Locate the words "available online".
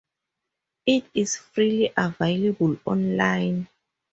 1.95-3.67